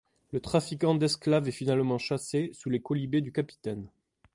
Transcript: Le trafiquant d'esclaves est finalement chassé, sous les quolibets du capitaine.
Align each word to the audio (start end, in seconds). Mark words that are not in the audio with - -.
Le 0.31 0.39
trafiquant 0.39 0.95
d'esclaves 0.95 1.47
est 1.47 1.51
finalement 1.51 1.99
chassé, 1.99 2.49
sous 2.55 2.71
les 2.71 2.81
quolibets 2.81 3.21
du 3.21 3.31
capitaine. 3.31 3.87